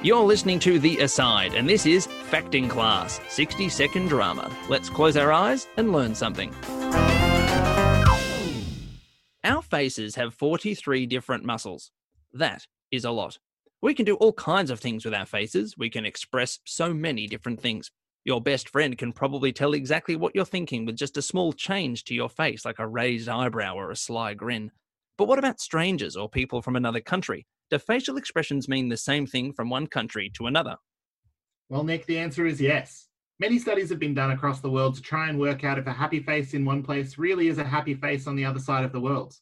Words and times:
You're 0.00 0.22
listening 0.22 0.60
to 0.60 0.78
The 0.78 0.98
Aside, 0.98 1.54
and 1.54 1.68
this 1.68 1.84
is 1.84 2.06
Facting 2.06 2.68
Class 2.68 3.20
60 3.28 3.68
second 3.68 4.06
drama. 4.06 4.48
Let's 4.68 4.88
close 4.88 5.16
our 5.16 5.32
eyes 5.32 5.66
and 5.76 5.90
learn 5.90 6.14
something. 6.14 6.54
Our 9.42 9.60
faces 9.60 10.14
have 10.14 10.34
43 10.34 11.06
different 11.06 11.44
muscles. 11.44 11.90
That 12.32 12.64
is 12.92 13.04
a 13.04 13.10
lot. 13.10 13.40
We 13.82 13.92
can 13.92 14.04
do 14.04 14.14
all 14.14 14.32
kinds 14.34 14.70
of 14.70 14.78
things 14.78 15.04
with 15.04 15.14
our 15.14 15.26
faces. 15.26 15.76
We 15.76 15.90
can 15.90 16.06
express 16.06 16.60
so 16.64 16.94
many 16.94 17.26
different 17.26 17.60
things. 17.60 17.90
Your 18.24 18.40
best 18.40 18.68
friend 18.68 18.96
can 18.96 19.12
probably 19.12 19.52
tell 19.52 19.72
exactly 19.72 20.14
what 20.14 20.32
you're 20.32 20.44
thinking 20.44 20.86
with 20.86 20.94
just 20.94 21.16
a 21.16 21.22
small 21.22 21.52
change 21.52 22.04
to 22.04 22.14
your 22.14 22.28
face, 22.28 22.64
like 22.64 22.78
a 22.78 22.86
raised 22.86 23.28
eyebrow 23.28 23.74
or 23.74 23.90
a 23.90 23.96
sly 23.96 24.34
grin. 24.34 24.70
But 25.18 25.26
what 25.26 25.40
about 25.40 25.60
strangers 25.60 26.16
or 26.16 26.30
people 26.30 26.62
from 26.62 26.76
another 26.76 27.00
country? 27.00 27.44
Do 27.70 27.78
facial 27.78 28.16
expressions 28.16 28.68
mean 28.68 28.88
the 28.88 28.96
same 28.96 29.26
thing 29.26 29.52
from 29.52 29.68
one 29.68 29.88
country 29.88 30.30
to 30.34 30.46
another? 30.46 30.76
Well, 31.68 31.82
Nick, 31.82 32.06
the 32.06 32.18
answer 32.18 32.46
is 32.46 32.60
yes. 32.60 33.08
Many 33.40 33.58
studies 33.58 33.90
have 33.90 33.98
been 33.98 34.14
done 34.14 34.30
across 34.30 34.60
the 34.60 34.70
world 34.70 34.94
to 34.94 35.02
try 35.02 35.28
and 35.28 35.38
work 35.38 35.64
out 35.64 35.78
if 35.78 35.86
a 35.88 35.92
happy 35.92 36.20
face 36.20 36.54
in 36.54 36.64
one 36.64 36.84
place 36.84 37.18
really 37.18 37.48
is 37.48 37.58
a 37.58 37.64
happy 37.64 37.94
face 37.94 38.28
on 38.28 38.36
the 38.36 38.44
other 38.44 38.60
side 38.60 38.84
of 38.84 38.92
the 38.92 39.00
world. 39.00 39.34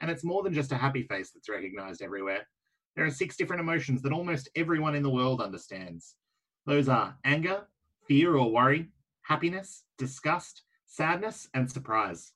And 0.00 0.10
it's 0.10 0.24
more 0.24 0.42
than 0.42 0.54
just 0.54 0.72
a 0.72 0.76
happy 0.76 1.02
face 1.02 1.32
that's 1.32 1.48
recognized 1.48 2.00
everywhere. 2.00 2.46
There 2.94 3.04
are 3.04 3.10
six 3.10 3.36
different 3.36 3.60
emotions 3.60 4.02
that 4.02 4.12
almost 4.12 4.48
everyone 4.54 4.94
in 4.94 5.02
the 5.02 5.10
world 5.10 5.40
understands. 5.40 6.14
Those 6.64 6.88
are 6.88 7.16
anger, 7.24 7.66
fear 8.06 8.36
or 8.36 8.52
worry, 8.52 8.88
happiness, 9.22 9.84
disgust, 9.98 10.62
sadness, 10.86 11.48
and 11.54 11.70
surprise. 11.70 12.32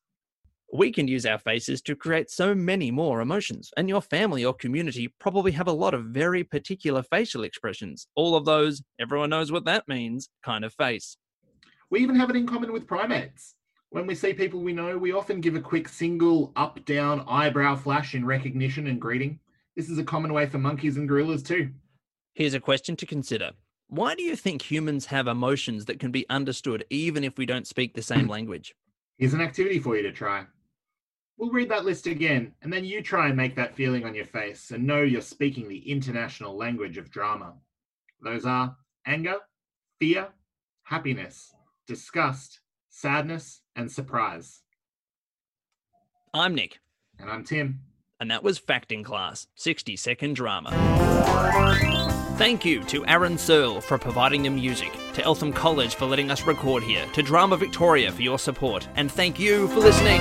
We 0.71 0.93
can 0.93 1.09
use 1.09 1.25
our 1.25 1.39
faces 1.39 1.81
to 1.83 1.97
create 1.97 2.31
so 2.31 2.55
many 2.55 2.91
more 2.91 3.23
emotions, 3.23 3.71
and 3.79 3.89
your 3.89 4.03
family 4.03 4.45
or 4.45 4.53
community 4.53 5.09
probably 5.19 5.53
have 5.53 5.67
a 5.67 5.73
lot 5.73 5.95
of 5.95 6.07
very 6.07 6.45
particular 6.45 7.03
facial 7.03 7.45
expressions. 7.45 8.07
All 8.15 8.37
of 8.37 8.45
those, 8.45 8.83
everyone 9.01 9.31
knows 9.31 9.51
what 9.51 9.65
that 9.65 9.89
means, 9.89 10.29
kind 10.43 10.67
of 10.67 10.75
face. 10.75 11.17
We 11.89 12.01
even 12.01 12.17
have 12.17 12.29
it 12.29 12.37
in 12.37 12.47
common 12.47 12.71
with 12.71 12.87
primates. 12.87 13.55
When 13.91 14.07
we 14.07 14.15
see 14.15 14.35
people 14.35 14.61
we 14.61 14.75
know, 14.75 14.99
we 14.99 15.13
often 15.13 15.41
give 15.41 15.57
a 15.57 15.61
quick 15.61 15.89
single 15.89 16.53
up 16.55 16.85
down 16.85 17.25
eyebrow 17.27 17.75
flash 17.75 18.15
in 18.15 18.27
recognition 18.27 18.89
and 18.89 19.01
greeting. 19.01 19.41
This 19.75 19.89
is 19.89 19.99
a 19.99 20.05
common 20.05 20.35
way 20.35 20.45
for 20.45 20.59
monkeys 20.59 20.99
and 20.99 21.09
gorillas 21.09 21.43
too. 21.43 21.71
Here's 22.35 22.53
a 22.53 22.61
question 22.61 22.95
to 22.97 23.07
consider 23.07 23.53
Why 23.87 24.15
do 24.15 24.23
you 24.23 24.37
think 24.37 24.61
humans 24.61 25.07
have 25.07 25.29
emotions 25.29 25.87
that 25.87 25.99
can 25.99 26.11
be 26.11 26.29
understood 26.29 26.85
even 26.91 27.25
if 27.25 27.39
we 27.39 27.47
don't 27.47 27.67
speak 27.67 27.95
the 27.95 28.03
same 28.03 28.29
language? 28.37 28.75
Here's 29.17 29.33
an 29.33 29.41
activity 29.41 29.79
for 29.79 29.97
you 29.97 30.03
to 30.03 30.13
try. 30.13 30.45
We'll 31.39 31.51
read 31.51 31.69
that 31.71 31.85
list 31.85 32.09
again, 32.09 32.53
and 32.63 32.73
then 32.73 32.85
you 32.85 33.01
try 33.01 33.29
and 33.29 33.37
make 33.37 33.55
that 33.55 33.77
feeling 33.77 34.05
on 34.05 34.13
your 34.13 34.25
face 34.25 34.73
and 34.73 34.85
know 34.85 35.03
you're 35.03 35.21
speaking 35.21 35.69
the 35.69 35.89
international 35.89 36.57
language 36.57 36.99
of 36.99 37.13
drama. 37.13 37.55
Those 38.21 38.45
are 38.45 38.77
anger, 39.07 39.37
fear, 40.01 40.29
happiness, 40.83 41.55
disgust, 41.87 42.59
sadness, 42.91 43.61
and 43.77 43.91
surprise. 43.91 44.63
I'm 46.35 46.57
Nick. 46.57 46.81
And 47.21 47.31
I'm 47.31 47.45
Tim. 47.45 47.83
And 48.19 48.33
that 48.33 48.43
was 48.43 48.59
Facting 48.59 49.05
Class 49.05 49.47
60 49.55 49.95
second 49.95 50.35
drama. 50.35 50.71
Thank 52.37 52.65
you 52.65 52.83
to 52.85 53.07
Aaron 53.07 53.39
Searle 53.39 53.81
for 53.81 53.97
providing 53.97 54.43
the 54.43 54.51
music, 54.51 54.93
to 55.15 55.23
Eltham 55.23 55.53
College 55.53 55.95
for 55.95 56.07
letting 56.07 56.33
us 56.33 56.43
record 56.43 56.83
here, 56.83 57.07
to 57.13 57.23
Drama 57.23 57.57
Victoria 57.57 58.11
for 58.11 58.23
your 58.23 58.41
support, 58.41 58.89
and 58.97 59.11
thank 59.11 59.39
you 59.39 59.69
for 59.69 59.79
listening. 59.79 60.21